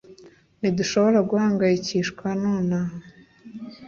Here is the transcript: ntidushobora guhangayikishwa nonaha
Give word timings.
ntidushobora 0.59 1.19
guhangayikishwa 1.29 2.27
nonaha 2.41 2.97